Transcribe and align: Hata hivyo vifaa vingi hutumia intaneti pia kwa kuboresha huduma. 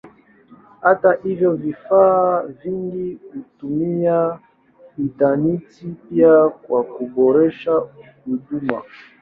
Hata 0.81 1.17
hivyo 1.23 1.53
vifaa 1.53 2.43
vingi 2.47 3.19
hutumia 3.33 4.39
intaneti 4.97 5.87
pia 5.87 6.49
kwa 6.49 6.83
kuboresha 6.83 7.81
huduma. 8.25 8.81